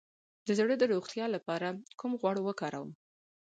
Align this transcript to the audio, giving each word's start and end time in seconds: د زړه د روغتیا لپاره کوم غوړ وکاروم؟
د 0.45 0.47
زړه 0.59 0.75
د 0.79 0.83
روغتیا 0.93 1.25
لپاره 1.35 1.67
کوم 1.99 2.11
غوړ 2.21 2.35
وکاروم؟ 2.43 2.91